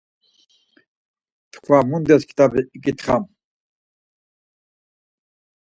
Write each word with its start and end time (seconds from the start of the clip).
Tkva 1.51 1.77
mundes 1.89 2.23
kitabi 2.29 2.59
iǩitxam? 2.75 3.23